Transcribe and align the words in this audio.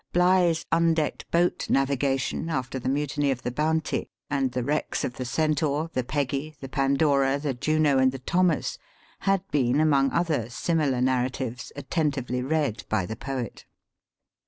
BLIGH'S 0.13 0.65
undecked 0.71 1.29
boat 1.29 1.69
navigation, 1.69 2.49
after 2.49 2.79
the 2.79 2.89
mutiny 2.89 3.29
of 3.29 3.43
the 3.43 3.51
Bounty; 3.51 4.09
and 4.31 4.51
the 4.51 4.63
wrecks 4.63 5.03
of 5.03 5.13
the 5.17 5.25
Centaur, 5.25 5.91
the 5.93 6.03
Peggy, 6.03 6.55
the 6.59 6.67
Pandora, 6.67 7.37
the 7.37 7.53
Juno, 7.53 7.99
and 7.99 8.11
the 8.11 8.17
Thomas; 8.17 8.79
had 9.29 9.47
been, 9.51 9.79
among 9.79 10.09
other 10.11 10.49
similar 10.49 11.01
narratives, 11.01 11.71
atten 11.75 12.09
tively 12.09 12.41
read 12.41 12.83
by 12.89 13.05
the 13.05 13.15
poet. 13.15 13.65